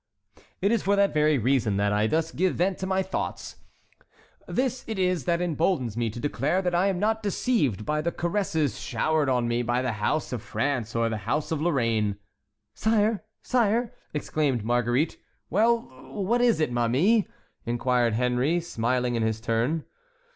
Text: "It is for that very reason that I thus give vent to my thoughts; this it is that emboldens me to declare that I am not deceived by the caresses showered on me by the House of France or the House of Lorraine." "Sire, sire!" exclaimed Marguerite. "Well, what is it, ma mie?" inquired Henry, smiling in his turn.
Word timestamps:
"It 0.63 0.71
is 0.71 0.81
for 0.81 0.95
that 0.95 1.13
very 1.13 1.37
reason 1.37 1.77
that 1.77 1.93
I 1.93 2.07
thus 2.07 2.31
give 2.31 2.55
vent 2.55 2.79
to 2.79 2.87
my 2.87 3.03
thoughts; 3.03 3.57
this 4.47 4.83
it 4.87 4.97
is 4.97 5.25
that 5.25 5.41
emboldens 5.43 5.95
me 5.95 6.09
to 6.09 6.19
declare 6.19 6.59
that 6.63 6.73
I 6.73 6.87
am 6.87 6.97
not 6.97 7.21
deceived 7.21 7.85
by 7.85 8.01
the 8.01 8.11
caresses 8.11 8.79
showered 8.79 9.29
on 9.29 9.47
me 9.47 9.61
by 9.61 9.83
the 9.83 9.91
House 9.91 10.33
of 10.33 10.41
France 10.41 10.95
or 10.95 11.07
the 11.07 11.17
House 11.17 11.51
of 11.51 11.61
Lorraine." 11.61 12.17
"Sire, 12.73 13.23
sire!" 13.43 13.93
exclaimed 14.11 14.65
Marguerite. 14.65 15.17
"Well, 15.51 15.81
what 16.11 16.41
is 16.41 16.59
it, 16.59 16.71
ma 16.71 16.87
mie?" 16.87 17.27
inquired 17.67 18.15
Henry, 18.15 18.59
smiling 18.59 19.13
in 19.13 19.21
his 19.21 19.39
turn. 19.39 19.85